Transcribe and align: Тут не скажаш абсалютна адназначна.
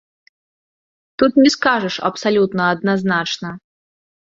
Тут 1.17 1.31
не 1.43 1.51
скажаш 1.57 1.95
абсалютна 2.11 2.73
адназначна. 2.79 3.49